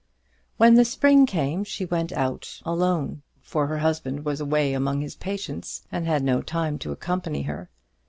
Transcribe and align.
When 0.57 0.73
the 0.73 0.83
spring 0.83 1.27
came 1.27 1.63
she 1.63 1.85
went 1.85 2.11
out 2.11 2.59
alone; 2.65 3.21
for 3.39 3.67
her 3.67 3.77
husband 3.77 4.25
was 4.25 4.41
away 4.41 4.73
among 4.73 5.01
his 5.01 5.13
patients, 5.13 5.83
and 5.91 6.07
had 6.07 6.23
no 6.23 6.41
time 6.41 6.79
to 6.79 6.91
accompany 6.91 7.43
her. 7.43 7.69